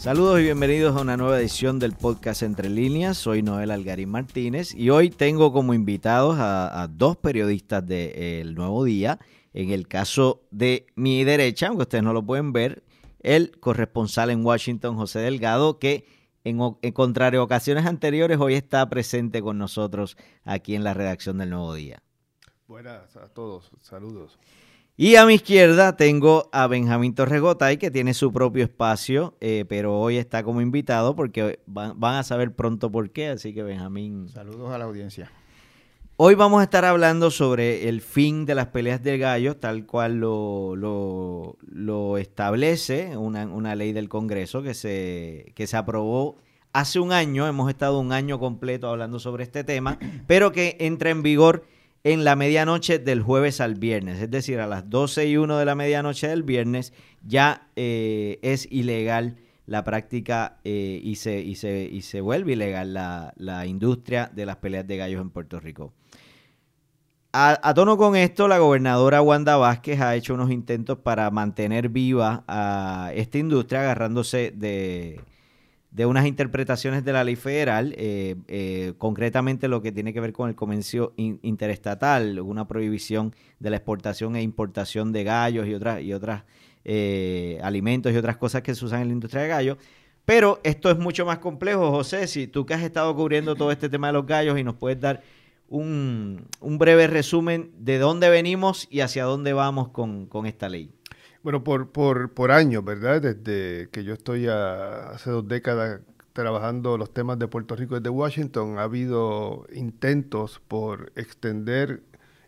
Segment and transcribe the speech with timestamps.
[0.00, 3.18] Saludos y bienvenidos a una nueva edición del podcast Entre Líneas.
[3.18, 8.82] Soy Noel Algarín Martínez y hoy tengo como invitados a, dos periodistas de El Nuevo
[8.84, 9.18] Día.
[9.52, 12.82] En el caso de mi derecha, aunque ustedes no lo pueden ver,
[13.18, 16.06] el corresponsal en Washington, José Delgado, que
[16.44, 21.36] en, en contrario a ocasiones anteriores, hoy está presente con nosotros aquí en la redacción
[21.36, 22.02] del Nuevo Día.
[22.66, 24.38] Buenas a todos, saludos.
[25.02, 29.98] Y a mi izquierda tengo a Benjamín Torregotay, que tiene su propio espacio, eh, pero
[29.98, 33.28] hoy está como invitado porque van, a saber pronto por qué.
[33.28, 34.28] Así que Benjamín.
[34.28, 35.32] Saludos a la audiencia.
[36.18, 40.20] Hoy vamos a estar hablando sobre el fin de las peleas de gallos, tal cual
[40.20, 46.36] lo, lo, establece una, una, ley del Congreso que se, que se aprobó
[46.74, 47.46] hace un año.
[47.46, 51.64] Hemos estado un año completo hablando sobre este tema, pero que entra en vigor
[52.04, 55.64] en la medianoche del jueves al viernes, es decir, a las 12 y 1 de
[55.64, 61.82] la medianoche del viernes ya eh, es ilegal la práctica eh, y, se, y, se,
[61.84, 65.92] y se vuelve ilegal la, la, industria de las peleas de gallos en Puerto Rico.
[67.32, 71.88] A, a, tono con esto, la gobernadora Wanda Vázquez ha hecho unos intentos para mantener
[71.88, 75.20] viva a esta industria agarrándose de,
[75.90, 80.32] de unas interpretaciones de la ley federal, eh, eh, concretamente lo que tiene que ver
[80.32, 86.00] con el comercio interestatal, una prohibición de la exportación e importación de gallos y otras
[86.00, 86.44] y otras
[86.84, 89.78] eh, alimentos y otras cosas que se usan en la industria de gallos.
[90.24, 92.28] Pero esto es mucho más complejo, José.
[92.28, 95.00] Si tú que has estado cubriendo todo este tema de los gallos y nos puedes
[95.00, 95.22] dar
[95.68, 100.92] un, un breve resumen de dónde venimos y hacia dónde vamos con, con esta ley.
[101.42, 103.22] Bueno, por, por, por años, ¿verdad?
[103.22, 106.00] Desde que yo estoy hace dos décadas
[106.34, 112.02] trabajando los temas de Puerto Rico desde Washington, ha habido intentos por extender,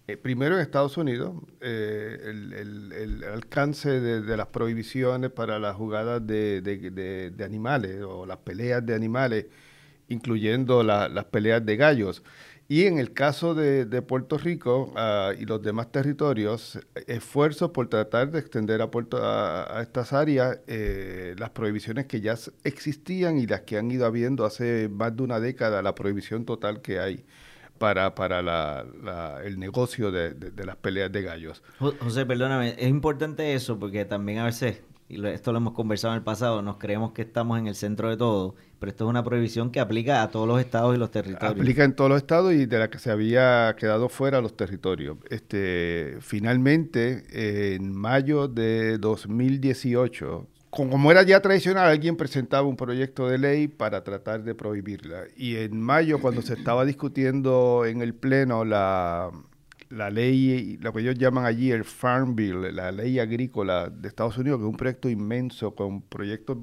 [0.09, 6.61] eh, primero en Estados Unidos, eh, el, alcance de, las prohibiciones para las jugadas de,
[6.61, 9.47] de, animales o las peleas de animales,
[10.09, 12.23] incluyendo las peleas de gallos.
[12.73, 18.31] Y en el caso de, Puerto Rico ah, y los demás territorios, esfuerzos por tratar
[18.31, 22.35] de extender a, Puerto, a, estas áreas eh, las prohibiciones que ya
[22.65, 26.81] existían y las que han ido habiendo hace más de una década, la prohibición total
[26.81, 27.27] que hay
[27.77, 28.87] para, para
[29.45, 31.63] el negocio de, de las peleas de gallos.
[31.79, 34.81] José, perdóname, es importante eso porque también a veces
[35.13, 38.09] y esto lo hemos conversado en el pasado, nos creemos que estamos en el centro
[38.09, 41.13] de todo, pero esto es una prohibición que aplica a todos los estados y los
[41.13, 41.53] territorios.
[41.53, 45.19] Aplica en todos los estados y de la que se había quedado fuera los territorios.
[45.31, 47.23] Este, finalmente,
[47.77, 54.03] en mayo de 2018, como era ya tradicional, alguien presentaba un proyecto de ley para
[54.03, 55.27] tratar de prohibirla.
[55.37, 59.31] Y en mayo, cuando se estaba discutiendo en el Pleno la,
[59.91, 64.37] la ley, lo que ellos llaman allí el Farm Bill, la ley agrícola de Estados
[64.39, 66.59] Unidos, que es un proyecto inmenso, con proyectos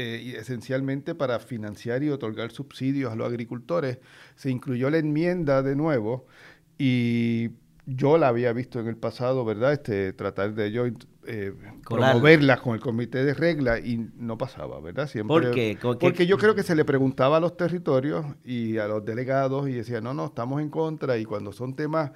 [0.00, 3.98] eh, esencialmente para financiar y otorgar subsidios a los agricultores,
[4.36, 6.24] se incluyó la enmienda de nuevo
[6.78, 7.50] y
[7.84, 9.72] yo la había visto en el pasado, ¿verdad?
[9.72, 10.86] Este, tratar de yo
[11.26, 11.52] eh,
[11.84, 15.08] promoverla con el comité de reglas y no pasaba, ¿verdad?
[15.08, 19.04] Siempre, ¿Por Porque yo creo que se le preguntaba a los territorios y a los
[19.04, 22.12] delegados y decía, no, no, estamos en contra y cuando son temas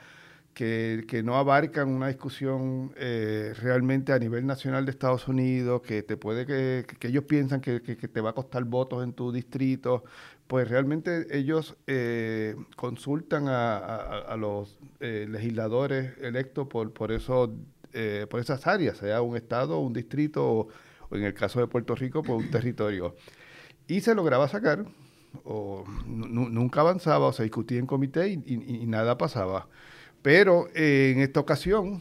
[0.54, 6.16] que, no abarcan una discusión eh, realmente a nivel nacional de Estados Unidos, que te
[6.16, 10.04] puede que, ellos piensan que, te va a costar votos en tu distrito,
[10.46, 17.54] pues realmente ellos eh, consultan a, los eh, legisladores electos por, por, eso,
[18.28, 20.69] por esas áreas, sea un estado, un distrito o,
[21.12, 23.14] en el caso de Puerto Rico, por un territorio.
[23.86, 24.84] Y se lograba sacar,
[25.44, 29.69] o nunca avanzaba, o se discutía en comité y nada pasaba.
[30.22, 32.00] Pero eh, en esta ocasión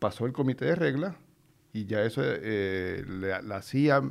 [0.00, 1.14] pasó el comité de reglas
[1.72, 4.02] y ya eso eh, la hacía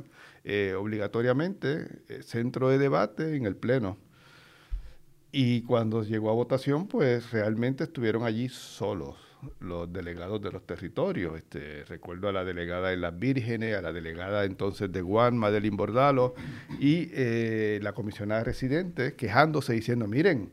[0.44, 1.86] eh, obligatoriamente
[2.22, 3.98] centro de debate en el Pleno.
[5.32, 9.16] Y cuando llegó a votación, pues realmente estuvieron allí solos
[9.60, 11.36] los delegados de los territorios.
[11.36, 15.76] Este, recuerdo a la delegada de las Vírgenes, a la delegada entonces de Guan, Madeline
[15.76, 16.34] Bordalo,
[16.80, 17.10] y
[17.80, 20.50] la comisionada residente quejándose diciendo, miren,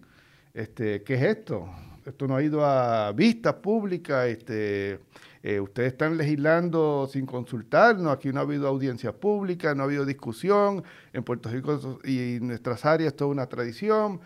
[0.54, 1.68] este, ¿qué es esto?
[2.08, 5.00] Esto no ha ido a vistas públicas, este,
[5.44, 10.06] eh, ustedes están legislando sin consultarnos, aquí no ha habido audiencia pública, no ha habido
[10.06, 14.22] discusión, en Puerto Rico y en nuestras áreas es una tradición.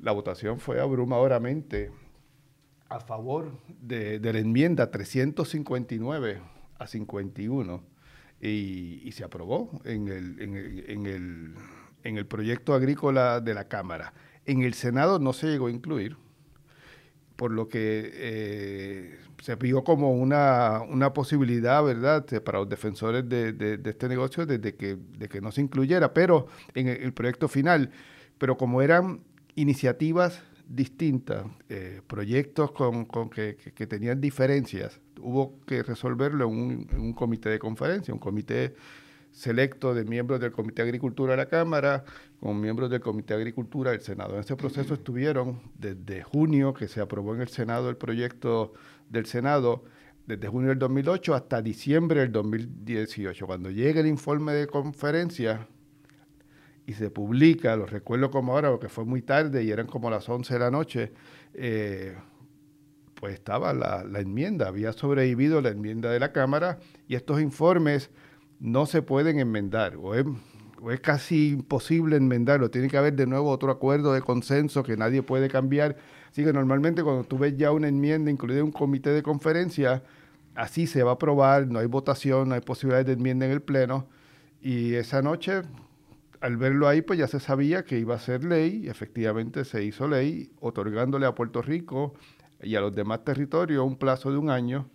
[0.00, 1.92] La votación fue abrumadoramente
[2.88, 6.40] a favor de, la enmienda 359
[6.76, 7.84] a 51
[8.40, 11.54] y, y se aprobó en el, en, el, en, el,
[12.02, 14.12] en el proyecto agrícola de la Cámara.
[14.44, 16.16] En el Senado no se llegó a incluir
[17.40, 23.54] por lo que eh, se vio como una, una, posibilidad, ¿verdad?, para los defensores de,
[23.54, 27.92] de, este negocio desde que, de que no se incluyera, pero en el, proyecto final,
[28.36, 29.22] pero como eran
[29.54, 36.88] iniciativas distintas, eh, proyectos con, con que, que, tenían diferencias, hubo que resolverlo en un,
[36.92, 38.74] en un comité de conferencia, un comité
[39.32, 42.04] selecto de miembros del Comité de Agricultura de la Cámara,
[42.40, 44.34] con miembros del Comité de Agricultura del Senado.
[44.34, 48.72] En ese proceso estuvieron desde junio, que se aprobó en el Senado el proyecto
[49.08, 49.84] del Senado,
[50.26, 53.46] desde junio del 2008 hasta diciembre del 2018.
[53.46, 55.66] Cuando llega el informe de conferencia
[56.86, 60.28] y se publica, lo recuerdo como ahora, porque fue muy tarde y eran como las
[60.28, 61.12] 11 de la noche,
[61.54, 62.16] eh,
[63.14, 68.10] pues estaba la enmienda, había sobrevivido la enmienda de la Cámara y estos informes
[68.60, 70.26] no se pueden enmendar o es,
[71.00, 72.70] casi imposible enmendarlo.
[72.70, 75.96] Tiene que haber de nuevo otro acuerdo de consenso que nadie puede cambiar.
[76.30, 80.02] Así que normalmente cuando tú ves ya una enmienda, incluida un comité de conferencia,
[80.54, 83.62] así se va a aprobar, no hay votación, no hay posibilidad de enmienda en el
[83.62, 84.08] Pleno.
[84.60, 85.62] Y esa noche,
[86.40, 89.82] al verlo ahí, pues ya se sabía que iba a ser ley, y efectivamente se
[89.84, 92.14] hizo ley, otorgándole a Puerto Rico
[92.62, 94.88] y a los demás territorios un plazo de un año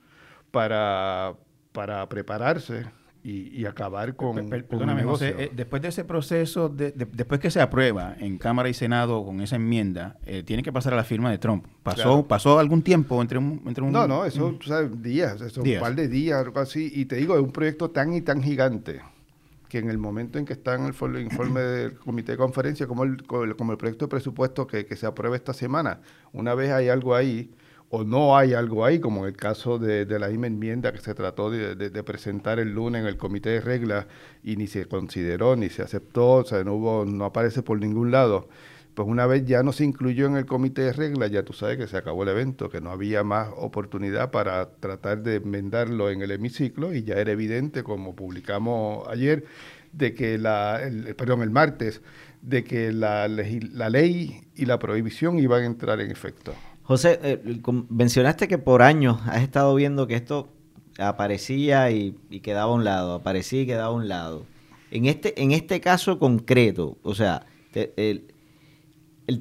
[0.52, 1.36] para,
[1.74, 2.86] para prepararse
[3.28, 8.16] y, acabar con, perdóname, José, eh, después de ese proceso, de, después que se aprueba
[8.20, 11.40] en Cámara y Senado con esa enmienda, eh, tiene que pasar a la firma de
[11.40, 11.66] Trump.
[11.82, 13.92] ¿Pasó pasó algún tiempo entre un, entre un...
[13.92, 16.92] No, no, eso, tú sabes, días, eso, un par de días, algo así.
[16.94, 19.02] Y te digo, es un proyecto tan y tan gigante
[19.70, 23.06] que en el momento en que está en el informe del comité de conferencia, como
[23.06, 26.00] el, como el proyecto de presupuesto que, que se aprueba esta semana,
[26.32, 27.50] una vez hay algo ahí
[27.96, 31.14] o no hay algo ahí, como en el caso de, la misma enmienda que se
[31.14, 34.06] trató de, presentar el lunes en el comité de reglas
[34.44, 38.12] y ni se consideró, ni se aceptó, o sea, no, hubo, no aparece por ningún
[38.12, 38.50] lado.
[38.96, 41.78] Pues una vez ya no se incluyó en el comité de reglas, ya tú sabes
[41.78, 46.22] que se acabó el evento, que no había más oportunidad para tratar de enmendarlo en
[46.22, 49.46] el hemiciclo y ya era evidente, como publicamos ayer,
[49.94, 52.02] de que la, el, perdón, el martes,
[52.42, 56.54] de que la, la ley y la prohibición iban a entrar en efecto.
[56.86, 60.50] José, eh, mencionaste que por años has estado viendo que esto
[61.00, 64.46] aparecía y, quedaba a un lado, aparecía y quedaba a un lado.
[64.92, 68.28] En este, en este caso concreto, o sea, el,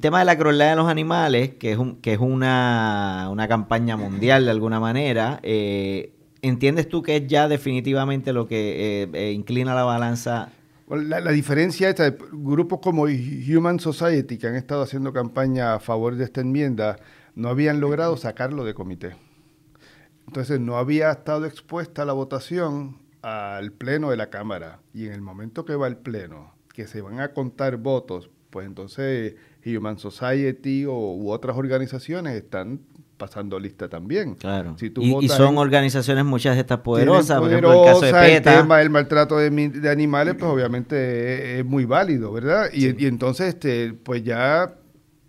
[0.01, 4.45] tema de la crueldad de los animales, que es, un, que es una, campaña mundial
[4.45, 9.83] de alguna manera, eh, ¿entiendes tú que es ya definitivamente lo que eh, inclina la
[9.83, 10.49] balanza
[10.87, 15.79] la, la, diferencia es que grupos como Human Society, que han estado haciendo campaña a
[15.79, 16.97] favor de esta enmienda,
[17.35, 19.15] no habían logrado sacarlo de comité.
[20.27, 24.79] Entonces no había estado expuesta la votación al pleno de la Cámara.
[24.93, 28.65] Y en el momento que va el pleno, que se van a contar votos, pues
[28.65, 29.35] entonces
[29.65, 32.79] Human Society o, u otras organizaciones están
[33.17, 34.35] pasando lista también.
[34.35, 34.75] Claro.
[34.79, 38.53] y, son organizaciones muchas de estas poderosas, por ejemplo el caso de PETA.
[38.55, 42.69] El tema del maltrato de, animales, pues obviamente es, muy válido, ¿verdad?
[42.73, 44.75] Y, y entonces, este, pues ya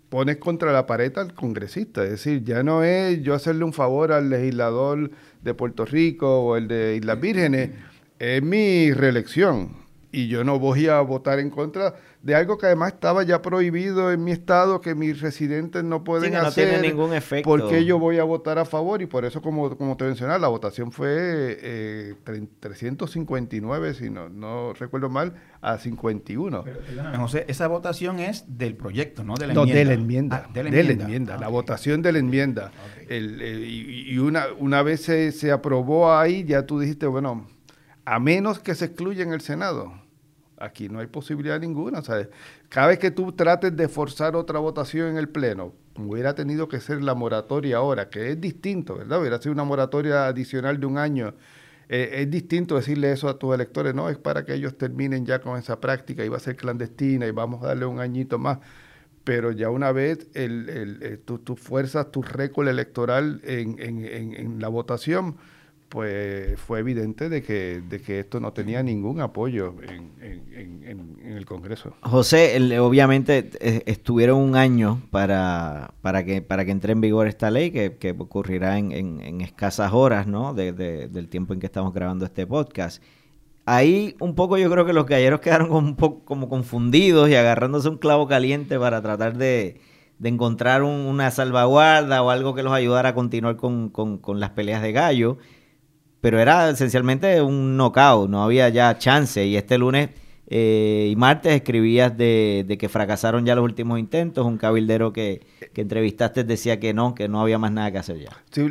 [0.09, 2.03] pones contra la pared al congresista.
[2.03, 5.11] Es decir, ya no es yo hacerle un favor al legislador
[5.41, 7.71] de Puerto Rico o el de Islas Vírgenes,
[8.19, 9.85] es mi reelección.
[10.11, 11.95] Y yo no voy a votar en contra
[12.27, 16.33] de algo que además estaba ya prohibido en mi estado, que mis residentes no pueden
[16.33, 16.71] no hacer.
[16.71, 17.49] Tiene ningún efecto.
[17.49, 20.49] Porque yo voy a votar a favor y por eso, como, como te mencionaba, la
[20.49, 22.15] votación fue eh,
[22.59, 26.65] 359, si no, no recuerdo mal, a 51.
[26.65, 26.81] Pero,
[27.17, 29.35] José, esa votación es del proyecto, ¿no?
[29.35, 29.73] De la enmienda.
[29.73, 30.43] De la enmienda.
[30.43, 31.37] Ah, de la enmienda.
[31.37, 32.73] la, votación de la enmienda.
[33.07, 37.47] El, y, una, una vez se, se aprobó ahí, ya tú dijiste, bueno,
[38.03, 40.05] a menos que se excluya en el Senado
[40.59, 42.01] Aquí no hay posibilidad ninguna.
[42.01, 42.29] ¿sabes?
[42.69, 46.79] Cada vez que tú trates de forzar otra votación en el Pleno, hubiera tenido que
[46.79, 49.21] ser la moratoria ahora, que es distinto, ¿verdad?
[49.21, 51.33] Hubiera sido una moratoria adicional de un año.
[51.89, 55.39] Eh, es distinto decirle eso a tus electores, no, es para que ellos terminen ya
[55.39, 58.59] con esa práctica y va a ser clandestina y vamos a darle un añito más.
[59.23, 64.33] Pero ya una vez el, el, eh, tú, fuerzas tu récord electoral en, en, en,
[64.33, 65.37] en la votación,
[65.89, 70.11] pues fue evidente de que, de que esto no tenía ningún apoyo en,
[71.25, 71.93] el Congreso.
[72.01, 77.51] José, obviamente eh, estuvieron un año para, para, que, para que entre en vigor esta
[77.51, 80.53] ley, que, ocurrirá en, escasas horas ¿no?
[80.53, 83.01] del tiempo en que estamos grabando este podcast.
[83.65, 87.89] Ahí un poco yo creo que los galleros quedaron un poco como confundidos y agarrándose
[87.89, 89.79] un clavo caliente para tratar de,
[90.21, 94.91] encontrar una salvaguarda o algo que los ayudara a continuar con, con las peleas de
[94.91, 95.37] gallo
[96.21, 99.45] pero era esencialmente un knockout, no había ya chance.
[99.45, 100.09] Y este lunes
[100.49, 104.45] eh, y martes escribías de, que fracasaron ya los últimos intentos.
[104.45, 105.45] Un cabildero que,
[105.75, 108.31] entrevistaste decía que no, que no había más nada que hacer ya.
[108.51, 108.61] Sí,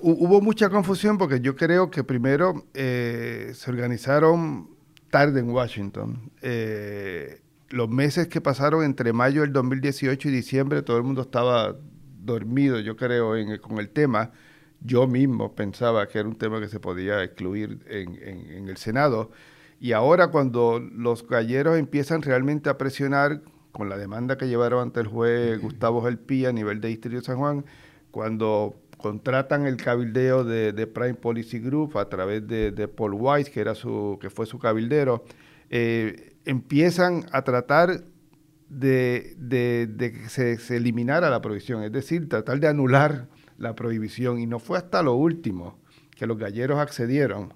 [0.00, 4.70] hubo mucha confusión porque yo creo que primero eh, se organizaron
[5.10, 6.30] tarde en Washington.
[6.40, 11.76] Eh, los meses que pasaron entre mayo del 2018 y diciembre, todo el mundo estaba
[12.20, 14.30] dormido, yo creo, con el tema.
[14.86, 19.30] Yo mismo pensaba que era un tema que se podía excluir en el Senado.
[19.80, 23.42] Y ahora cuando los galleros empiezan realmente a presionar
[23.76, 27.24] con la demanda que llevaron ante el juez Gustavo Gelpi a nivel de Distrito de
[27.24, 27.64] San Juan,
[28.10, 33.74] cuando contratan el cabildeo de, Prime Policy Group a través de, Paul Weiss, que, era
[33.74, 35.24] su, que fue su cabildero,
[35.68, 38.04] eh, empiezan a tratar
[38.70, 39.36] de,
[39.98, 43.28] que se, se, eliminara la prohibición, es decir, tratar de anular
[43.58, 44.38] la prohibición.
[44.38, 45.78] Y no fue hasta lo último
[46.16, 47.52] que los galleros accedieron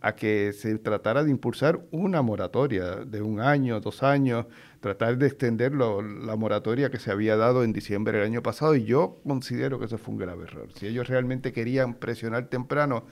[0.00, 4.46] a que se tratara de impulsar una moratoria de un año, dos años,
[4.80, 8.84] tratar de extender la moratoria que se había dado en diciembre del año pasado y
[8.84, 10.68] yo considero que eso fue un grave error.
[10.74, 13.04] Si ellos realmente querían presionar temprano,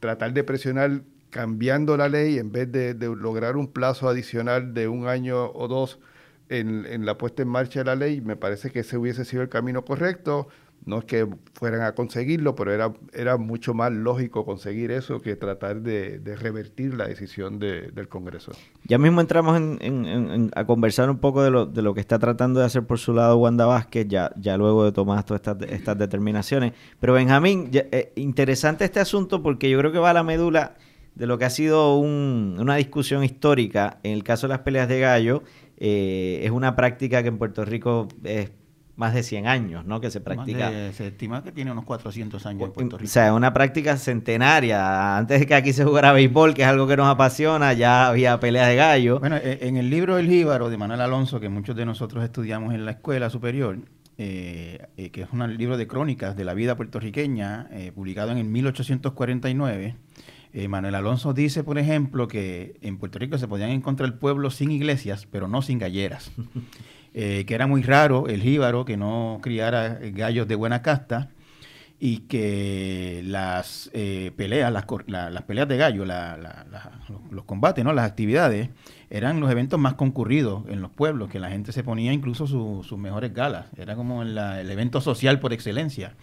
[0.00, 5.08] tratar de presionar cambiando la ley en vez de, lograr un plazo adicional de un
[5.08, 6.00] año o dos
[6.48, 9.42] en, en la puesta en marcha de la ley, me parece que ese hubiese sido
[9.42, 10.48] el camino correcto
[10.90, 15.36] no es que fueran a conseguirlo, pero era, era mucho más lógico conseguir eso que
[15.36, 18.50] tratar de, revertir la decisión del Congreso.
[18.84, 19.78] Ya mismo entramos
[20.54, 23.14] a conversar un poco de lo, de lo que está tratando de hacer por su
[23.14, 26.72] lado Wanda Vázquez, ya, ya luego de tomar todas estas, determinaciones.
[26.98, 30.74] Pero Benjamín, eh, interesante este asunto porque yo creo que va a la médula
[31.14, 34.98] de lo que ha sido una discusión histórica en el caso de las peleas de
[34.98, 35.44] gallo.
[35.76, 38.50] Eh, es una práctica que en Puerto Rico es
[38.96, 40.00] más de 100 años, ¿no?
[40.00, 40.70] Que se practica.
[40.92, 43.08] se estima que tiene unos 400 años en Puerto Rico.
[43.08, 45.16] O sea, una práctica centenaria.
[45.16, 48.38] Antes de que aquí se jugara béisbol, que es algo que nos apasiona, ya había
[48.40, 49.20] peleas de gallo.
[49.20, 52.74] Bueno, e, en el libro El Jíbaro de Manuel Alonso, que muchos de nosotros estudiamos
[52.74, 53.78] en la escuela superior,
[54.18, 58.38] eh, eh, que es un libro de crónicas de la vida puertorriqueña, eh, publicado en
[58.38, 59.96] el 1849.
[60.68, 65.28] Manuel Alonso dice, por ejemplo, que en Puerto Rico se podían encontrar pueblos sin iglesias,
[65.30, 66.32] pero no sin galleras.
[67.12, 71.30] Eh, que era muy raro el jíbaro que no criara gallos de buena casta
[71.98, 77.92] y que las eh, peleas, las, las, peleas de gallo, los combates, ¿no?
[77.92, 78.70] las actividades,
[79.10, 82.98] eran los eventos más concurridos en los pueblos, que la gente se ponía incluso sus
[82.98, 83.66] mejores galas.
[83.76, 84.38] Era como el
[84.70, 86.14] evento social por excelencia,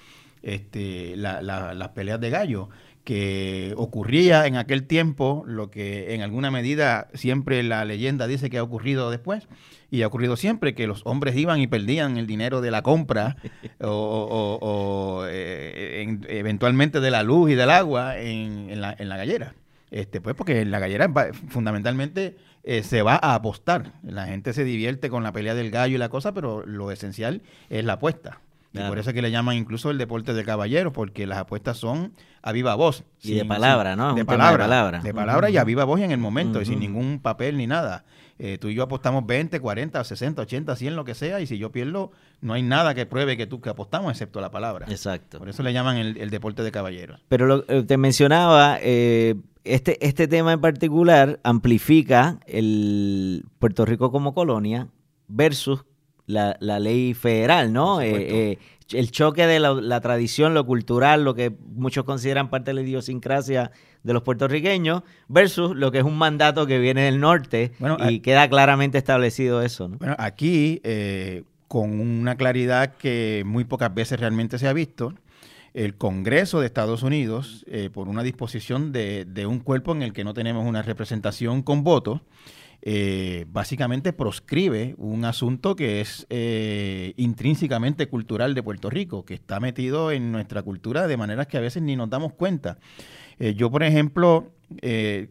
[0.42, 2.70] este, las peleas de gallo
[3.08, 8.58] que ocurría en aquel tiempo, lo que en alguna medida siempre la leyenda dice que
[8.58, 9.48] ha ocurrido después,
[9.90, 13.38] y ha ocurrido siempre que los hombres iban y perdían el dinero de la compra
[13.80, 19.56] o, eh, eventualmente de la luz y del agua en, la, en la, gallera.
[19.90, 21.10] Este, pues porque en la gallera
[21.48, 22.36] fundamentalmente
[22.66, 23.94] eh, se va a apostar.
[24.04, 27.42] La gente se divierte con la pelea del gallo y la cosa, pero lo esencial
[27.70, 28.42] es la apuesta.
[28.74, 31.78] Y por eso es que le llaman incluso el deporte de caballeros, porque las apuestas
[31.78, 33.04] son a viva voz.
[33.24, 34.14] Y de palabra, ¿no?
[34.14, 35.00] De palabra, de palabra.
[35.00, 38.06] De palabra y a viva voz en el momento, y sin ningún papel ni nada.
[38.40, 41.58] Eh, tú y yo apostamos 20, 40, 60, 80, 100, lo que sea, y si
[41.58, 44.86] yo pierdo, no hay nada que pruebe que tú que apostamos excepto la palabra.
[44.90, 45.40] Exacto.
[45.40, 47.20] Por eso le llaman el, deporte de caballeros.
[47.30, 54.12] Pero lo, eh, te mencionaba, eh, este, este tema en particular amplifica el Puerto Rico
[54.12, 54.88] como colonia
[55.28, 55.84] versus
[56.28, 58.00] la, la ley federal, ¿no?
[58.94, 63.72] el choque de la, tradición, lo cultural, lo que muchos consideran parte de la idiosincrasia
[64.04, 67.74] de los puertorriqueños, versus lo que es un mandato que viene del norte
[68.08, 69.90] y eh, queda claramente establecido eso.
[69.90, 75.14] Bueno, aquí, eh, con una claridad que muy pocas veces realmente se ha visto,
[75.74, 80.14] el Congreso de Estados Unidos, eh, por una disposición de, de, un cuerpo en el
[80.14, 82.22] que no tenemos una representación con votos,
[82.82, 89.60] eh, básicamente proscribe un asunto que es eh, intrínsecamente cultural de Puerto Rico, que está
[89.60, 92.78] metido en nuestra cultura de maneras que a veces ni nos damos cuenta.
[93.40, 94.52] Eh, yo, por ejemplo,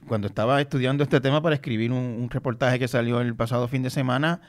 [0.07, 3.91] cuando estaba estudiando este tema para escribir un reportaje que salió el pasado fin de
[3.91, 4.41] semana,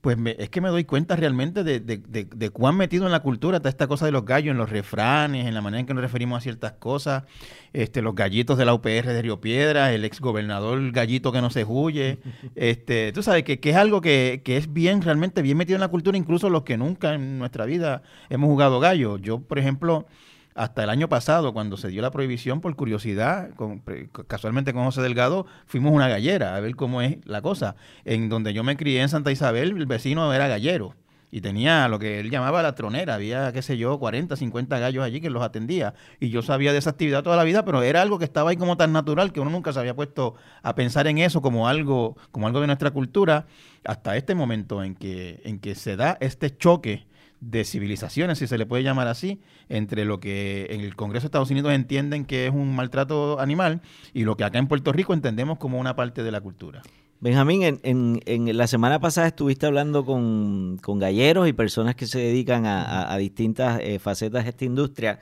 [0.00, 3.58] pues es que me doy cuenta realmente de, de, de, cuán metido en la cultura
[3.58, 6.02] está esta cosa de los gallos, en los refranes, en la manera en que nos
[6.02, 7.24] referimos a ciertas cosas,
[7.74, 11.50] este, los gallitos de la UPR de Río Piedra, el ex gobernador gallito que no
[11.50, 12.18] se huye,
[12.54, 15.80] este, tú sabes que, que es algo que, que, es bien, realmente bien metido en
[15.80, 19.18] la cultura, incluso los que nunca en nuestra vida hemos jugado gallo.
[19.18, 20.06] Yo, por ejemplo,
[20.54, 23.50] hasta el año pasado, cuando se dio la prohibición, por curiosidad,
[24.26, 27.76] casualmente con José Delgado, fuimos una gallera a ver cómo es la cosa.
[28.04, 30.94] En donde yo me crié en Santa Isabel, el vecino era gallero.
[31.32, 35.04] y tenía lo que él llamaba la tronera, había, qué sé yo, 40, 50 gallos
[35.04, 35.94] allí que los atendía.
[36.18, 38.56] Y yo sabía de esa actividad toda la vida, pero era algo que estaba ahí
[38.56, 42.16] como tan natural que uno nunca se había puesto a pensar en eso como algo,
[42.32, 43.46] como algo de nuestra cultura,
[43.84, 47.06] hasta este momento en que, en que se da este choque
[47.40, 51.28] de civilizaciones, si se le puede llamar así, entre lo que en el Congreso de
[51.28, 53.80] Estados Unidos entienden que es un maltrato animal
[54.12, 56.82] y lo que acá en Puerto Rico entendemos como una parte de la cultura.
[57.22, 62.64] Benjamín, en, en, la semana pasada estuviste hablando con, galleros y personas que se dedican
[62.64, 65.18] a, distintas eh, facetas de esta industria.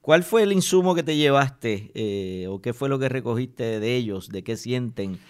[0.00, 3.96] ¿Cuál fue el insumo que te llevaste eh, o qué fue lo que recogiste de
[3.96, 4.28] ellos?
[4.28, 5.20] ¿De qué sienten?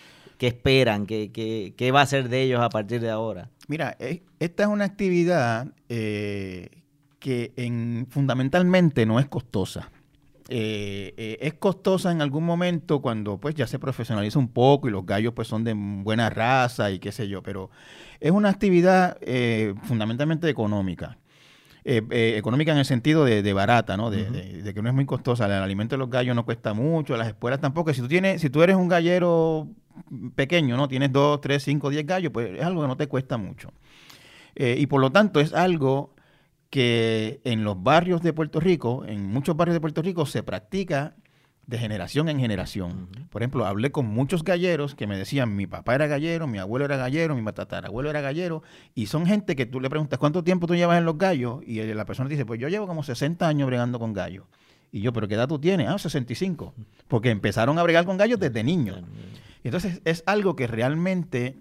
[0.41, 1.05] ¿Qué esperan?
[1.05, 3.51] ¿Qué, qué, qué va a ser de ellos a partir de ahora?
[3.69, 9.91] Mira, eh, esta es una actividad que en, fundamentalmente no es costosa.
[10.53, 14.91] Eh, eh, es costosa en algún momento cuando pues ya se profesionaliza un poco y
[14.91, 17.71] los gallos pues son de buena raza y qué sé yo, pero
[18.19, 21.19] es una actividad eh, fundamentalmente económica.
[21.85, 24.11] económica en el sentido de, barata, ¿no?
[24.11, 25.47] De, que no es muy costosa.
[25.47, 27.95] El alimento de los gallos no cuesta mucho, las espuelas tampoco.
[27.95, 29.69] Si tú tienes, si tú eres un gallero
[30.35, 30.89] pequeño, ¿no?
[30.89, 33.73] Tienes dos, tres, cinco, diez gallos, pues es algo que no te cuesta mucho.
[34.55, 36.15] y por lo tanto es algo
[36.71, 41.17] que en los barrios de Puerto Rico, en muchos barrios de Puerto Rico, se practica
[41.67, 43.09] de generación en generación.
[43.31, 46.85] Por ejemplo, hablé con muchos galleros que me decían, mi papá era gallero, mi abuelo
[46.85, 48.63] era gallero, mi tatarabuelo era gallero,
[48.95, 51.61] y son gente que tú le preguntas, ¿cuánto tiempo tú llevas en los gallos?
[51.65, 54.47] Y la persona dice, pues yo llevo como 60 años bregando con gallos.
[54.93, 55.89] Y yo, ¿pero qué edad tú tienes?
[55.89, 56.75] Ah, 65.
[57.07, 59.01] Porque empezaron a bregar con gallos desde niños.
[59.65, 61.59] Entonces es algo que realmente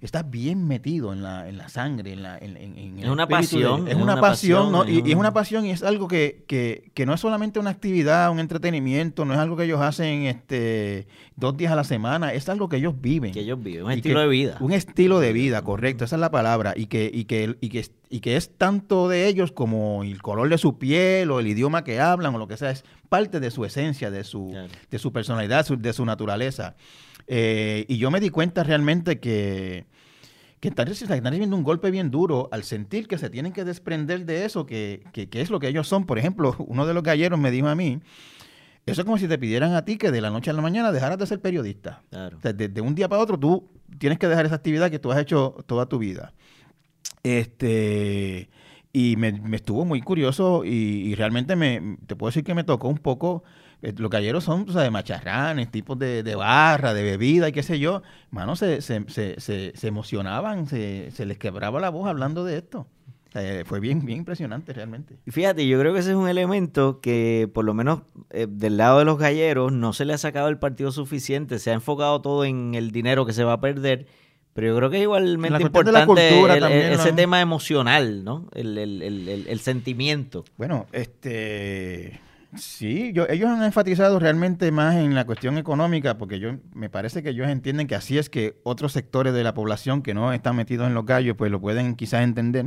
[0.00, 2.38] está bien metido en la, en la sangre, en la...
[2.38, 4.70] En, en, es, una pasión, es, una pasión.
[4.70, 4.88] ¿no?
[4.88, 8.30] Y, es una pasión y es algo que, que, que, no es solamente una actividad,
[8.30, 12.48] un entretenimiento, no es algo que ellos hacen este dos días a la semana, es
[12.48, 13.32] algo que ellos viven.
[13.32, 14.56] Que ellos viven, un estilo de vida.
[14.60, 16.74] Un estilo de vida, correcto, esa es la palabra.
[16.76, 20.48] Y que, y que, y que, y que es tanto de ellos como el color
[20.48, 23.50] de su piel o el idioma que hablan o lo que sea, es parte de
[23.50, 24.54] su esencia, de su,
[24.90, 26.76] de su personalidad, de su naturaleza.
[27.28, 29.84] Eh, y yo me di cuenta realmente que,
[30.60, 34.46] que están, recibiendo un golpe bien duro al sentir que se tienen que desprender de
[34.46, 36.06] eso, que, que, es lo que ellos son.
[36.06, 38.00] Por ejemplo, uno de los galleros me dijo a mí,
[38.86, 40.90] eso es como si te pidieran a ti que de la noche a la mañana
[40.90, 42.02] dejaras de ser periodista.
[42.08, 42.38] Claro.
[42.42, 45.54] de, un día para otro tú tienes que dejar esa actividad que tú has hecho
[45.66, 46.32] toda tu vida.
[47.22, 48.48] Este,
[48.90, 52.88] y me, estuvo muy curioso y, y, realmente me, te puedo decir que me tocó
[52.88, 53.44] un poco
[53.80, 57.62] los galleros son o sea, de macharranes, tipos de, de, barra, de bebida y qué
[57.62, 58.02] sé yo.
[58.30, 62.86] Mano, se, se, se, se emocionaban, se, les quebraba la voz hablando de esto.
[63.64, 65.18] fue bien, bien impresionante realmente.
[65.26, 68.76] Y fíjate, yo creo que ese es un elemento que por lo menos eh, del
[68.76, 72.20] lado de los galleros no se le ha sacado el partido suficiente, se ha enfocado
[72.20, 74.06] todo en el dinero que se va a perder,
[74.54, 78.48] pero yo creo que es igualmente importante ese tema emocional, ¿no?
[78.54, 80.44] El, el, el, sentimiento.
[80.56, 82.20] Bueno, este
[82.56, 87.22] Sí, yo, ellos han enfatizado realmente más en la cuestión económica, porque yo me parece
[87.22, 90.56] que ellos entienden que así es que otros sectores de la población que no están
[90.56, 92.66] metidos en los gallos, pues lo pueden quizás entender.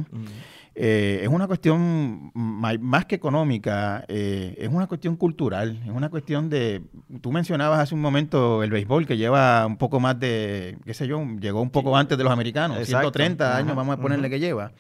[0.76, 6.50] Eh, es una cuestión más que económica, eh, es una cuestión cultural, es una cuestión
[6.50, 6.84] de,
[7.20, 11.08] tú mencionabas hace un momento el béisbol que lleva un poco más de, qué sé
[11.08, 14.72] yo, llegó un poco antes de los americanos, 130 años vamos a ponerle que lleva.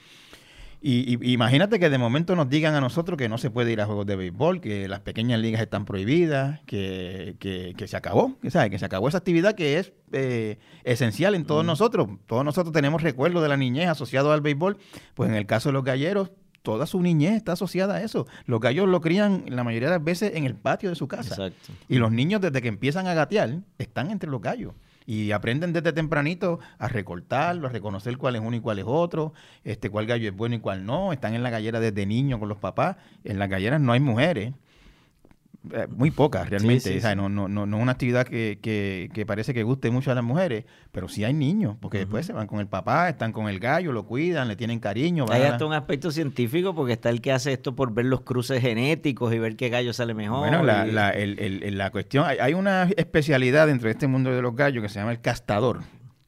[0.84, 3.86] Y, imagínate que de momento nos digan a nosotros que no se puede ir a
[3.86, 8.72] juegos de béisbol, que las pequeñas ligas están prohibidas, que, que, se acabó, que, ¿sabe?
[8.72, 12.10] que se acabó esa actividad que es eh, esencial en todos nosotros.
[12.26, 14.78] Todos nosotros tenemos recuerdos de la niñez asociado al béisbol.
[15.14, 16.32] Pues en el caso de los galleros,
[16.64, 18.26] toda su niñez está asociada a eso.
[18.46, 21.52] Los gallos lo crían la mayoría de las veces en el patio de su casa.
[21.90, 24.74] Y los niños desde que empiezan a gatear están entre los gallos
[25.12, 29.34] y aprenden desde tempranito a recortarlo, a reconocer cuál es uno y cuál es otro,
[29.66, 32.48] este cuál gallo es bueno y cuál no, están en la gallera desde niños con
[32.48, 32.96] los papás,
[33.26, 34.54] en las galleras no hay mujeres,
[35.90, 37.00] muy pocas realmente.
[37.16, 40.24] no, no, no, no es una actividad que, que, parece que guste mucho a las
[40.24, 43.60] mujeres, pero sí hay niños, porque después se van con el papá, están con el
[43.60, 45.26] gallo, lo cuidan, le tienen cariño.
[45.30, 48.62] Hay hasta un aspecto científico, porque está el que hace esto por ver los cruces
[48.62, 50.40] genéticos y ver qué gallo sale mejor.
[50.40, 54.32] Bueno, la, la, el, el, la cuestión, hay, hay una especialidad dentro de este mundo
[54.32, 55.82] de los gallos que se llama el castador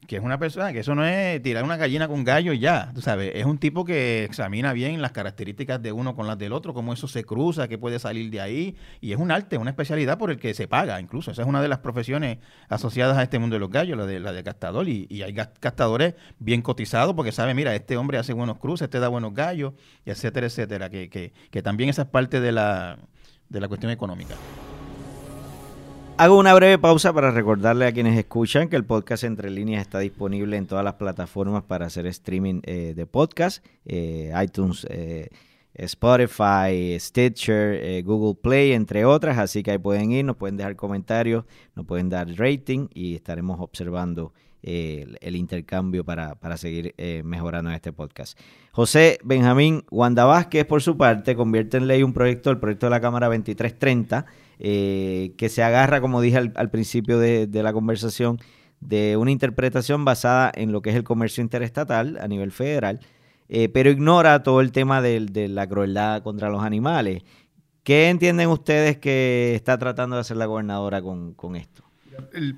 [0.06, 2.90] que es una persona, que eso no es tirar una gallina con gallo y ya,
[2.94, 6.52] tú sabes, es un tipo que examina bien las características de uno con las del
[6.52, 9.70] otro, cómo eso se cruza, qué puede salir de ahí, y es un arte, una
[9.70, 12.38] especialidad por el que se paga, incluso, esa es una de las profesiones
[12.68, 16.14] asociadas a este mundo de los gallos, la de, la de castador, y, hay castadores
[16.38, 19.72] bien cotizados porque sabe, mira, este hombre hace buenos cruces, este da buenos gallos,
[20.04, 22.98] etcétera, etcétera, que, que, que también esa es parte de la,
[23.48, 24.34] de la cuestión económica.
[26.16, 29.98] Hago una breve pausa para recordarle a quienes escuchan que el podcast Entre Líneas está
[29.98, 35.28] disponible en todas las plataformas para hacer streaming eh, de podcast, eh, iTunes, eh,
[35.74, 39.38] Spotify, Stitcher, Google Play, entre otras.
[39.38, 43.60] Así que ahí pueden ir, nos pueden dejar comentarios, nos pueden dar rating y estaremos
[43.60, 48.38] observando el, intercambio para, para seguir mejorando en este podcast.
[48.70, 52.90] José Benjamín Wanda Vázquez, por su parte, convierte en ley un proyecto, el proyecto de
[52.90, 54.26] la Cámara 2330
[54.66, 58.38] eh, que se agarra, como dije al, principio de, la conversación,
[58.80, 63.00] de una interpretación basada en lo que es el comercio interestatal a nivel federal,
[63.50, 67.24] eh, pero ignora todo el tema de, la crueldad contra los animales.
[67.82, 71.84] ¿Qué entienden ustedes que está tratando de hacer la gobernadora con, esto?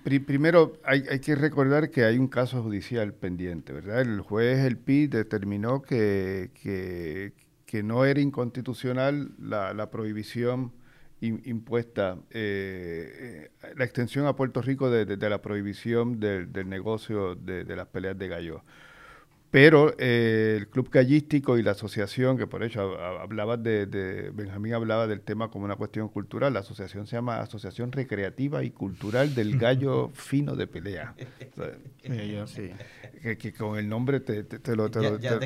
[0.05, 4.03] Primero, hay, que recordar que hay un caso judicial pendiente, ¿verdad?
[4.03, 10.73] El juez, el PI, determinó que, que, no era inconstitucional la, la prohibición
[11.21, 17.87] impuesta eh, eh, la extensión a Puerto Rico de, la prohibición del negocio de, las
[17.89, 18.63] peleas de gallo.
[19.51, 25.07] Pero eh, el Club Gallístico y la asociación, que por hecho hablaba de, Benjamín hablaba
[25.07, 29.57] del tema como una cuestión cultural, la asociación se llama Asociación Recreativa y Cultural del
[29.57, 31.15] Gallo Fino de Pelea.
[33.23, 34.43] que, con el nombre te,
[34.77, 35.01] lo, te,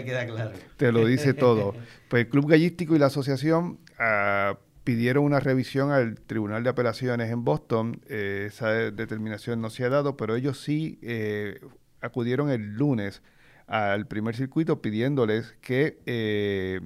[0.04, 0.52] queda claro.
[0.76, 1.74] te lo dice todo.
[2.08, 3.78] Pues el Club Gallístico y la asociación...
[4.00, 4.56] Uh,
[4.90, 8.00] pidieron una revisión al Tribunal de Apelaciones en Boston.
[8.08, 11.60] Eh, esa determinación no se ha dado, pero ellos sí eh,
[12.00, 13.22] acudieron el lunes
[13.68, 16.80] al primer circuito pidiéndoles que eh,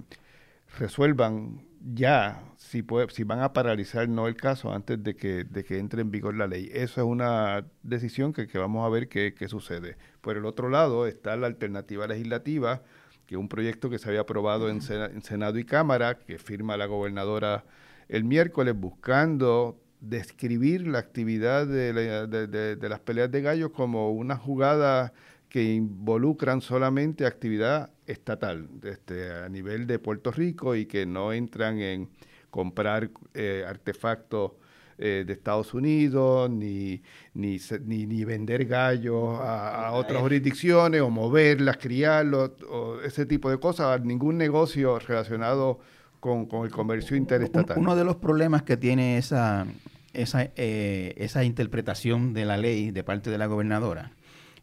[0.79, 6.03] resuelvan ya si, puede, si van a paralizar no el caso antes de que, entre
[6.03, 6.69] en vigor la ley.
[6.75, 9.97] Eso es una decisión que, vamos a ver qué, sucede.
[10.21, 12.83] Por el otro lado está la alternativa legislativa,
[13.25, 16.85] que es un proyecto que se había aprobado en Senado y Cámara, que firma la
[16.85, 17.65] gobernadora
[18.09, 25.13] el miércoles buscando describir la actividad de, las peleas de gallos como una jugada
[25.49, 31.81] que involucran solamente actividad estatal este, a nivel de Puerto Rico y que no entran
[31.81, 32.09] en
[32.51, 34.53] comprar eh, artefactos
[34.97, 37.03] eh, de Estados Unidos, ni,
[37.35, 44.01] ni, ni, vender gallos a, otras jurisdicciones, o moverlas, criarlos, o ese tipo de cosas,
[44.05, 45.81] ningún negocio relacionado
[46.25, 47.77] con, el comercio interestatal.
[47.79, 49.67] Uno de los problemas que tiene esa,
[50.15, 54.13] esa, eh, esa interpretación de la ley de parte de la gobernadora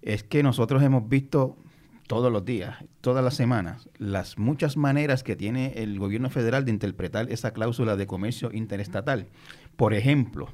[0.02, 1.56] es que nosotros hemos visto
[2.08, 6.72] todos los días, todas las semanas, las muchas maneras que tiene el gobierno federal de
[6.72, 9.28] interpretar esa cláusula de comercio interestatal.
[9.76, 10.50] Por ejemplo,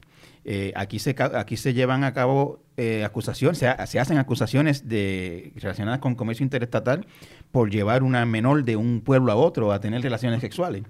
[0.49, 5.99] eh, aquí, se, aquí se llevan a cabo eh, acusaciones, se, hacen acusaciones de, relacionadas
[5.99, 7.05] con comercio interestatal
[7.51, 10.83] por llevar una menor de un pueblo a otro a tener relaciones sexuales,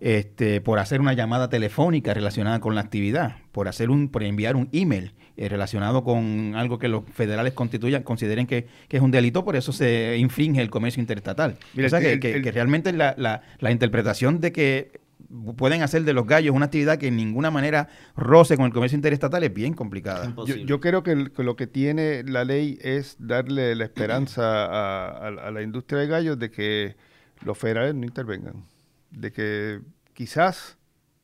[0.00, 4.54] este, por hacer una llamada telefónica relacionada con la actividad, por hacer un, por enviar
[4.54, 9.46] un email eh, relacionado con algo que los federales constituyan, consideren que, es un delito,
[9.46, 11.56] por eso se infringe el comercio interestatal.
[11.74, 15.03] o sea, que, realmente la, la interpretación de que
[15.56, 18.96] pueden hacer de los gallos una actividad que en ninguna manera roce con el comercio
[18.96, 20.34] interestatal es bien complicada.
[20.64, 26.00] Yo, creo que, lo que tiene la ley es darle la esperanza a, la industria
[26.00, 26.96] de gallos de que
[27.42, 28.64] los federales no intervengan,
[29.10, 29.80] de que
[30.12, 30.78] quizás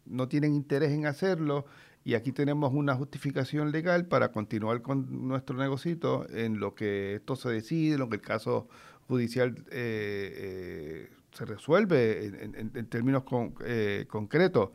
[0.05, 1.67] no tienen interés en hacerlo
[2.03, 7.37] y aquí tenemos una justificación legal para continuar con nuestro negocito en lo que esto
[7.37, 8.69] se decide, en lo que el caso
[9.07, 13.25] judicial eh, eh, se resuelve en, términos
[13.65, 14.71] eh, concretos,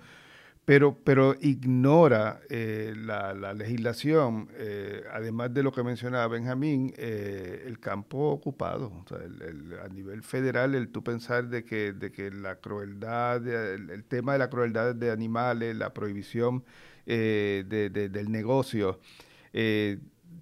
[0.63, 8.29] pero, pero ignora eh, la, legislación, eh, además de lo que mencionaba Benjamín, el campo
[8.29, 8.91] ocupado.
[9.83, 14.39] a nivel federal, el tú pensar de que, de que la crueldad, el, tema de
[14.39, 16.63] la crueldad de animales, la prohibición
[17.05, 18.99] del negocio,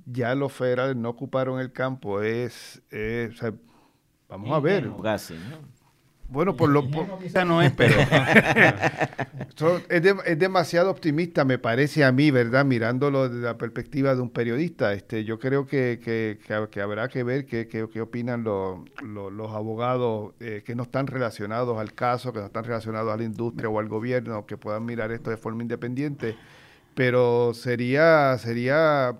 [0.05, 2.81] ya los federales no ocuparon el campo, es...
[4.29, 4.89] vamos a ver.
[6.33, 6.81] Bueno, por lo
[7.45, 7.93] no es, pero
[10.25, 12.65] es, demasiado optimista, me parece a mí, ¿verdad?
[12.65, 14.93] Mirándolo desde la perspectiva de un periodista.
[14.93, 20.63] Este, yo creo que, que, habrá que ver qué, qué, opinan los, los, abogados eh,
[20.65, 23.87] que no están relacionados al caso, que no están relacionados a la industria o al
[23.87, 26.35] gobierno, que puedan mirar esto de forma independiente.
[26.95, 29.19] Pero sería, sería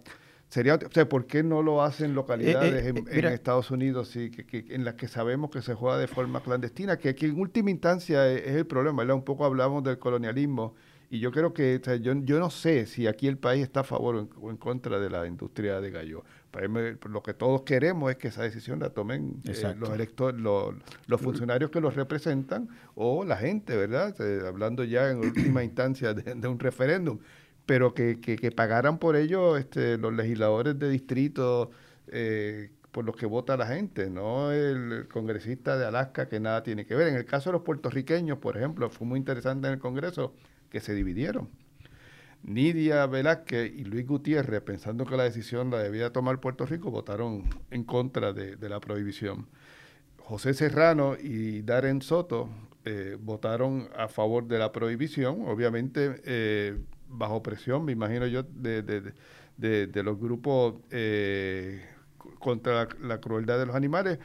[0.54, 4.30] Sería, o sea, ¿por qué no lo hacen localidades eh, eh, en, Estados Unidos y
[4.30, 6.98] que, en las que sabemos que se juega de forma clandestina?
[6.98, 9.16] Que aquí en última instancia es, el problema, ¿verdad?
[9.16, 10.76] Un poco hablamos del colonialismo
[11.10, 13.80] y yo creo que, o sea, yo, yo no sé si aquí el país está
[13.80, 16.24] a favor o en, contra de la industria de gallo.
[17.10, 20.76] lo que todos queremos es que esa decisión la tomen eh, los electores, los,
[21.08, 24.16] los, funcionarios que los representan o la gente, ¿verdad?
[24.48, 27.18] hablando ya en última instancia de un referéndum
[27.66, 31.72] pero que, que, pagaran por ello este, los legisladores de distrito
[32.08, 36.86] eh, por los que vota la gente, no el, congresista de Alaska que nada tiene
[36.86, 37.08] que ver.
[37.08, 40.34] En el caso de los puertorriqueños, por ejemplo, fue muy interesante en el Congreso
[40.70, 41.50] que se dividieron.
[42.44, 47.44] Nidia Velázquez y Luis Gutiérrez, pensando que la decisión la debía tomar Puerto Rico, votaron
[47.72, 49.48] en contra de, la prohibición.
[50.18, 52.50] José Serrano y Darren Soto
[52.86, 56.78] eh, votaron a favor de la prohibición, obviamente eh,
[57.14, 61.86] bajo presión, me imagino yo, de, de, los grupos eh,
[62.40, 64.20] contra la, crueldad de los animales,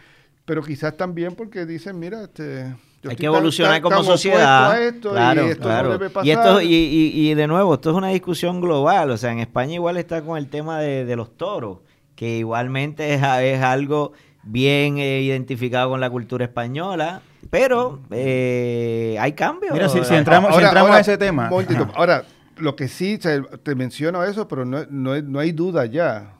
[0.44, 2.74] pero quizás también porque dicen, mira, este,
[3.06, 4.74] hay que evolucionar como sociedad.
[5.00, 5.98] claro, y esto claro.
[6.22, 6.74] Y, esto, y,
[7.14, 9.10] y, de nuevo, esto es una discusión global.
[9.10, 11.78] O sea, en España igual está con el tema de, los toros,
[12.16, 17.20] que igualmente es, es algo bien eh, identificado con la cultura española,
[17.50, 19.72] pero eh, hay cambios.
[19.72, 21.50] Mira, si, entramos, si entramos a ese tema.
[21.94, 22.24] Ahora,
[22.60, 26.38] lo que sí, te menciono eso, pero no, no, no hay duda ya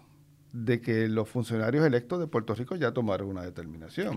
[0.53, 4.17] de que los funcionarios electos de Puerto Rico ya tomaron una determinación.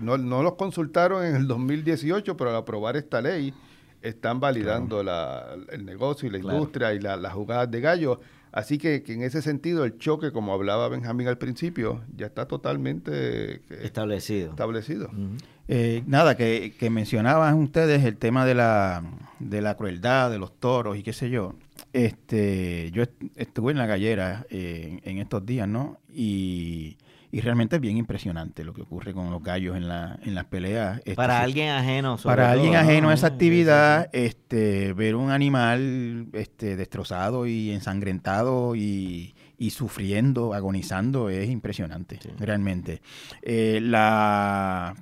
[0.00, 3.52] No, no, los consultaron en el 2018, pero al aprobar esta ley
[4.00, 8.20] están validando el negocio y la industria y las jugadas de gallo.
[8.52, 13.62] Así que, en ese sentido el choque, como hablaba Benjamín al principio, ya está totalmente
[13.82, 14.50] establecido.
[14.50, 15.10] establecido.
[15.68, 19.02] Eh, nada, que, que mencionaban ustedes el tema de la,
[19.38, 21.54] de la crueldad, de los toros y qué sé yo.
[21.92, 23.04] Este, yo
[23.36, 25.98] estuve en la gallera eh, en estos días, ¿no?
[26.12, 26.96] Y,
[27.32, 30.98] realmente es bien impresionante lo que ocurre con los gallos en, la, en las peleas.
[30.98, 32.18] Este, para alguien ajeno.
[32.22, 39.34] para alguien ajeno a esa actividad, este, ver un animal este, destrozado y ensangrentado y,
[39.56, 43.00] y sufriendo, agonizando, es impresionante, realmente.
[43.40, 44.94] Eh, la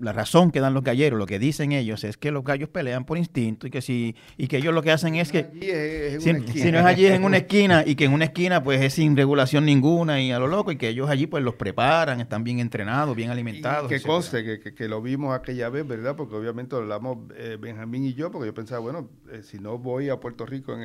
[0.00, 3.04] la razón que dan los galleros, lo que dicen ellos es que los gallos pelean
[3.04, 6.32] por instinto y que si y que ellos lo que hacen es que si,
[6.70, 9.16] no es allí es en una esquina y que en una esquina pues es sin
[9.16, 12.60] regulación ninguna y a lo loco y que ellos allí pues los preparan, están bien
[12.60, 13.88] entrenados, bien alimentados.
[13.88, 16.16] que conste que, lo vimos aquella vez, ¿verdad?
[16.16, 19.78] Porque obviamente lo hablamos eh, Benjamín y yo, porque yo pensaba, bueno, eh, si no
[19.78, 20.76] voy a Puerto Rico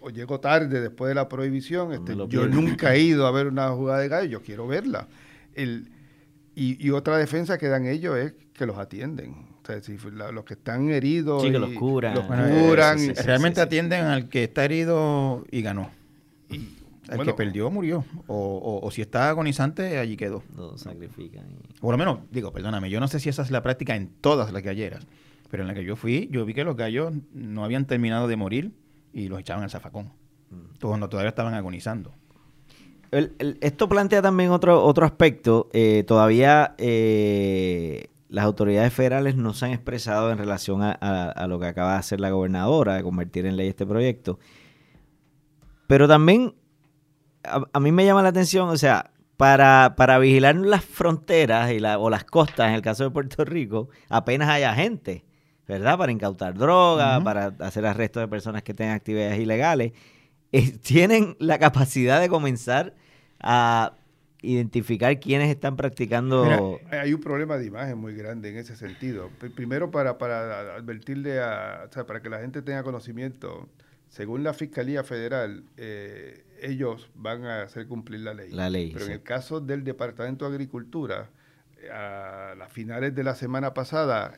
[0.00, 3.70] o llego tarde después de la prohibición, este, yo nunca he ido a ver una
[3.70, 5.08] jugada de gallos, yo quiero verla.
[5.54, 5.90] El,
[6.60, 9.46] y, otra defensa que dan ellos es que los atienden.
[9.62, 11.42] O sea, si los que están heridos.
[11.42, 12.14] Sí, que los curan.
[12.14, 12.98] Los curan.
[13.24, 15.90] realmente atienden al que está herido y ganó.
[16.50, 16.76] Y,
[17.10, 18.04] el que perdió murió.
[18.26, 20.42] O, si está agonizante, allí quedó.
[20.56, 21.44] Lo sacrifican.
[21.78, 24.08] O por lo menos, digo, perdóname, yo no sé si esa es la práctica en
[24.20, 25.06] todas las galleras.
[25.50, 28.36] Pero en la que yo fui, yo vi que los gallos no habían terminado de
[28.36, 28.72] morir
[29.12, 30.12] y los echaban al zafacón.
[30.50, 30.80] Mm.
[30.80, 32.12] Cuando todavía estaban agonizando
[33.10, 35.68] esto plantea también otro, otro aspecto.
[35.72, 41.66] Eh, todavía eh, las autoridades federales no se han expresado en relación a, lo que
[41.66, 44.38] acaba de hacer la gobernadora, de convertir en ley este proyecto.
[45.86, 46.54] Pero también
[47.44, 51.98] a, mí me llama la atención, o sea, para, para vigilar las fronteras y la,
[51.98, 55.22] o las costas, en el caso de Puerto Rico, apenas hay agentes,
[55.66, 55.96] ¿verdad?
[55.96, 59.92] Para incautar droga, para hacer arrestos de personas que tengan actividades ilegales.
[60.52, 62.94] Eh, tienen la capacidad de comenzar
[63.40, 63.94] a
[64.40, 66.78] identificar quiénes están practicando.
[66.90, 69.30] hay un problema de imagen muy grande en ese sentido.
[69.54, 73.68] Primero, para, para advertirle a, o sea, para que la gente tenga conocimiento,
[74.08, 78.50] según la Fiscalía Federal, eh, ellos van a hacer cumplir la ley.
[78.50, 78.92] La ley.
[78.92, 81.30] Pero en el caso del Departamento de Agricultura,
[81.92, 84.34] a las finales de la semana pasada,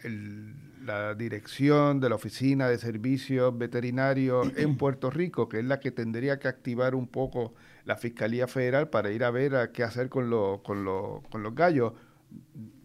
[0.85, 5.91] la dirección de la Oficina de Servicios Veterinarios en Puerto Rico, que es la que
[5.91, 10.09] tendría que activar un poco la Fiscalía Federal para ir a ver a qué hacer
[10.09, 10.31] con,
[10.63, 10.85] con,
[11.31, 11.93] con los gallos,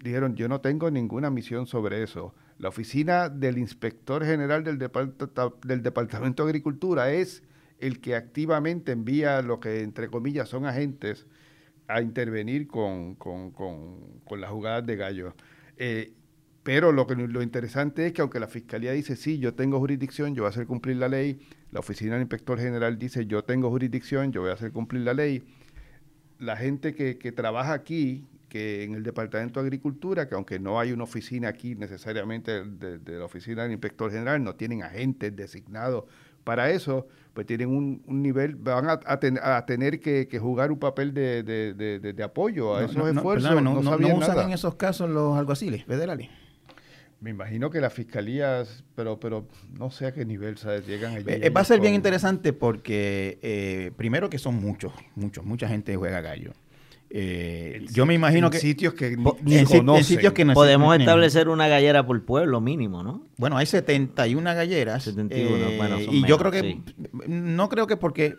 [0.04, 2.34] dijeron, yo no tengo ninguna misión sobre eso.
[2.58, 7.44] La oficina del inspector general del, del Departamento de Agricultura es
[7.80, 11.28] el que activamente envía lo que, entre comillas, son agentes
[11.88, 15.36] a intervenir con, con, con, las jugadas de gallo.
[15.78, 16.14] Eh,
[16.66, 20.34] pero lo, que, lo interesante es que aunque la Fiscalía dice, sí, yo tengo jurisdicción,
[20.34, 23.70] yo voy a hacer cumplir la ley, la Oficina del Inspector General dice, yo tengo
[23.70, 25.44] jurisdicción, yo voy a hacer cumplir la ley,
[26.40, 30.80] la gente que, que trabaja aquí, que en el Departamento de Agricultura, que aunque no
[30.80, 35.36] hay una oficina aquí necesariamente de, de la Oficina del Inspector General, no tienen agentes
[35.36, 36.06] designados
[36.44, 41.44] para eso, pues tienen un, nivel, van a, a, tener que, jugar un papel de,
[41.44, 43.62] de, apoyo a esos esfuerzos.
[43.62, 46.30] No, no, usan en esos casos los alguaciles federales.
[47.22, 49.48] Me imagino que las fiscalías, pero pero
[49.78, 51.26] no sé a qué nivel llegan allí.
[51.28, 55.96] Eh, va a ser bien interesante porque, eh, primero que son muchos, muchos, mucha gente
[55.96, 56.54] juega gallo.
[57.10, 62.26] Eh, yo me imagino que sitios que en, sitios que podemos establecer una gallera por
[62.26, 63.28] pueblo mínimo, ¿no?
[63.38, 65.04] Bueno, hay 71 galleras.
[65.04, 66.82] 71, eh, y yo creo que
[67.28, 68.36] no creo que porque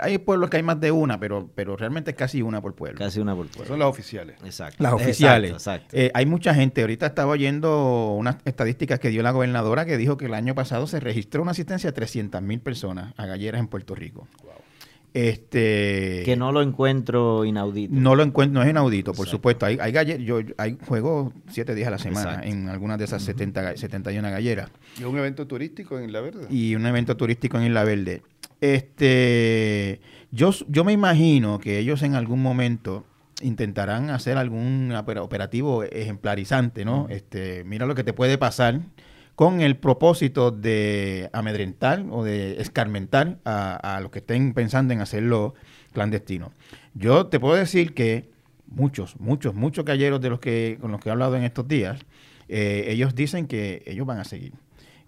[0.00, 2.98] hay pueblos que hay más de una, pero, pero realmente es casi una por pueblo.
[2.98, 3.66] Casi una por pueblo.
[3.68, 4.36] Son las oficiales.
[4.44, 4.82] Exacto.
[4.82, 5.52] Las oficiales.
[5.52, 5.96] Exacto, exacto.
[5.96, 6.80] Eh, hay mucha gente.
[6.82, 10.86] Ahorita estaba oyendo unas estadísticas que dio la gobernadora que dijo que el año pasado
[10.86, 14.28] se registró una asistencia de 300 mil personas a galleras en Puerto Rico.
[15.14, 17.94] Este, que no lo encuentro inaudito.
[17.94, 19.36] No lo encuentro, no es inaudito, por Exacto.
[19.36, 19.64] supuesto.
[19.66, 22.48] Hay, hay galle- yo, hay juego siete días a la semana Exacto.
[22.48, 24.70] en algunas de esas 70, ga- 71 galleras.
[24.98, 26.48] Y un evento turístico en La Verde.
[26.50, 28.22] y un evento turístico en Isla Verde.
[28.60, 33.04] Este, yo, yo me imagino que ellos en algún momento
[33.42, 37.08] intentarán hacer algún opera- operativo ejemplarizante, ¿no?
[37.10, 38.80] Este, mira lo que te puede pasar
[39.34, 45.00] con el propósito de amedrentar o de escarmentar a, a los que estén pensando en
[45.00, 45.54] hacerlo
[45.92, 46.52] clandestino.
[46.94, 48.30] Yo te puedo decir que
[48.68, 52.00] muchos, muchos, muchos galleros de los que con los que he hablado en estos días,
[52.48, 54.52] eh, ellos dicen que ellos van a seguir.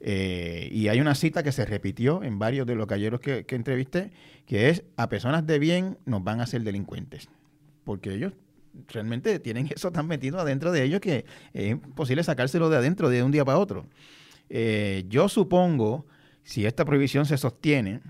[0.01, 4.11] Eh, y hay una cita que se repitió en varios de los galleros que, entrevisté,
[4.45, 7.29] que es a personas de bien nos van a hacer delincuentes.
[7.85, 8.33] Porque ellos
[8.89, 13.23] realmente tienen eso tan metido adentro de ellos que es imposible sacárselo de adentro de
[13.23, 13.87] un día para otro.
[14.49, 16.07] Eh, yo supongo,
[16.45, 18.01] si esta prohibición se sostiene,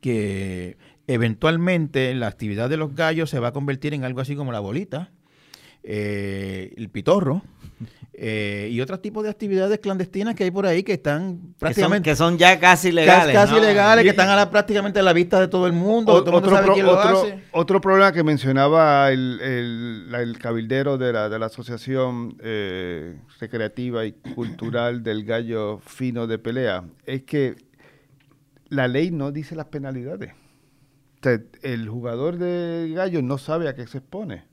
[0.00, 4.52] que eventualmente la actividad de los gallos se va a convertir en algo así como
[4.52, 5.12] la bolita,
[5.86, 7.42] eh, el pitorro
[8.14, 11.54] eh, y otros tipos de actividades clandestinas que hay por ahí que están que, son,
[11.58, 13.34] prácticamente que son ya casi legales.
[13.34, 13.60] casi ¿no?
[13.60, 16.22] legales, Y- que están a la, prácticamente a la vista de todo el mundo, O-
[16.24, 17.42] todo pro- otro- hace.
[17.52, 24.06] otro problema que mencionaba el, el- el cabildero de la, de la Asociación eh, Recreativa
[24.06, 27.56] y Cultural del Gallo Fino de Pelea es que
[28.68, 30.30] la ley no dice las penalidades.
[30.32, 34.44] O sea, el jugador de gallo no sabe a qué se expone.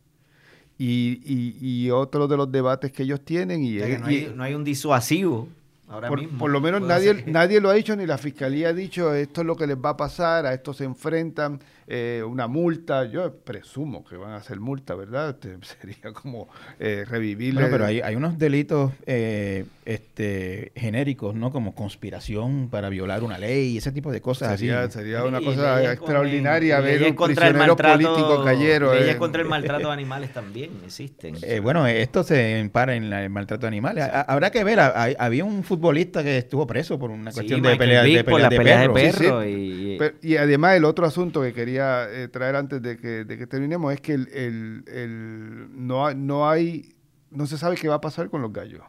[0.78, 4.02] Y, y- y otro de los debates que ellos tienen y, O sea, que es-
[4.02, 5.48] no, y- hay, no hay un disuasivo
[5.88, 6.40] ahora por, mismo.
[6.40, 9.48] por lo menos nadie, nadie lo ha dicho, ni la fiscalía ha dicho esto es
[9.48, 11.60] lo que les va a pasar, a esto se enfrentan,
[11.94, 13.04] eh, una multa.
[13.06, 15.32] Yo presumo que van a hacer multa, ¿verdad?
[15.32, 16.48] Este, sería como
[16.80, 17.54] eh, revivir.
[17.54, 21.52] Bueno, pero hay, hay unos delitos eh, este, genéricos, ¿no?
[21.52, 24.94] Como conspiración para violar una ley y ese tipo de cosas sería, así.
[25.00, 28.94] sería una Y cosa extraordinaria con- ver un prisionero maltrato- político cayero.
[28.94, 31.36] Leyes eh, contra el maltrato de animales también existen.
[31.42, 34.06] Eh, bueno, esto se empara en la- el maltrato de animales.
[34.06, 37.70] Ha- Habrá que ver, había un futbolista que estuvo preso por una Sí, cuestión de
[37.72, 39.42] Michael peleas Vick de, por peleas las de perros.
[39.44, 40.28] de Sí, sí.
[40.28, 43.48] y- y además el otro asunto que quería eh, traer antes de que, de que
[43.48, 46.94] terminemos es que el, el- el- no, hay- no hay,
[47.30, 48.84] no se sabe qué va a pasar con los gallos.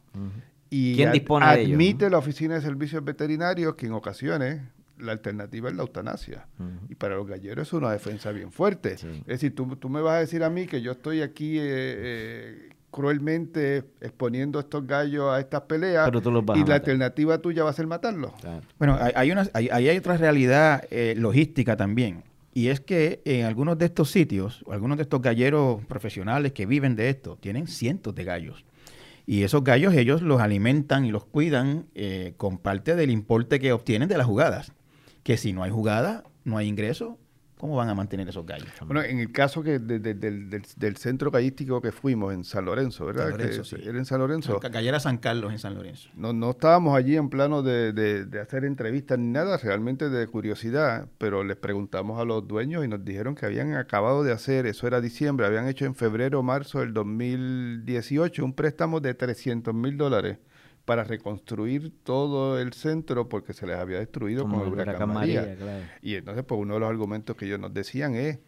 [0.71, 2.11] Y ¿Quién ad- dispone de ellos, admite no?
[2.13, 4.63] la Oficina de Servicios Veterinarios que en ocasiones
[4.99, 6.47] la alternativa es la eutanasia.
[6.89, 8.97] Y para los galleros es una defensa bien fuerte.
[8.99, 9.09] Sí.
[9.23, 11.63] Es decir, tú, tú me vas a decir a mí que yo estoy aquí eh,
[11.67, 16.63] eh, cruelmente exponiendo a estos gallos a estas peleas Pero tú los vas y a
[16.63, 16.81] la matar.
[16.81, 18.33] alternativa tuya va a ser matarlos.
[18.41, 18.63] Claro.
[18.79, 22.23] Bueno, hay, hay, una, hay, ahí hay otra realidad eh, logística también.
[22.55, 26.97] Y es que en algunos de estos sitios, algunos de estos galleros profesionales que viven
[26.97, 28.65] de esto, tienen cientos de gallos.
[29.27, 33.73] Y esos gallos ellos los alimentan y los cuidan eh, con parte del importe que
[33.73, 34.73] obtienen de las jugadas.
[35.23, 37.19] Que si no hay jugada, no hay ingreso,
[37.63, 38.67] ¿cómo van a mantener esos gallos?
[38.85, 42.43] Bueno, en el caso que de- de- del, del- del centro gallístico que fuimos en
[42.43, 43.29] San Lorenzo, ¿verdad?
[43.29, 43.89] San Lorenzo, Que sí.
[43.89, 44.59] Era en San Lorenzo.
[44.59, 46.09] Gallera San Carlos en San Lorenzo.
[46.17, 50.27] No, no estábamos allí en plano de, de- de hacer entrevistas ni nada, realmente de
[50.27, 54.67] curiosidad, pero les preguntamos a los dueños y nos dijeron que habían acabado de hacer,
[54.67, 59.73] eso era diciembre, habían hecho en febrero o marzo del 2018 un préstamo de 300
[59.75, 60.39] mil dólares
[60.85, 65.11] para reconstruir todo el centro porque se les había destruido Como con el huracán huracán
[65.11, 65.43] María.
[65.43, 65.85] María, claro.
[66.03, 68.39] Y entonces, pues uno de los argumentos que ellos nos decían es,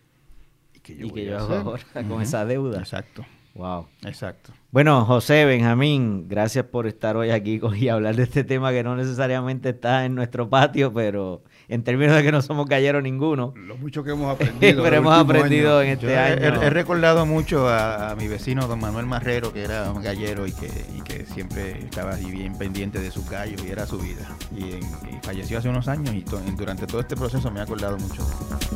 [0.73, 1.57] ¿y qué yo Y voy que a yo hacer?
[1.57, 2.79] ahora con esa deuda.
[2.81, 3.87] Exacto, Wow.
[4.05, 4.53] exacto.
[4.73, 8.97] Bueno, José, Benjamín, gracias por estar hoy aquí y hablar de este tema que no
[8.97, 13.77] necesariamente está en nuestro patio, pero en términos de que no somos galleros ninguno, Lo
[13.77, 14.83] mucho que hemos aprendido.
[14.83, 16.61] pero en hemos aprendido en este Yo año.
[16.63, 20.49] he- he recordado mucho a, a mi vecino don Manuel Marrero, que era un gallero
[20.49, 23.99] y que, y que siempre estaba ahí bien pendiente de sus gallos y era su
[23.99, 24.27] vida.
[24.57, 27.97] Y, y falleció hace unos años y to- durante todo este proceso me he acordado
[27.99, 28.27] mucho.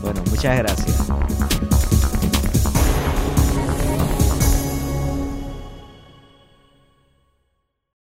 [0.01, 1.09] Bueno, muchas gracias.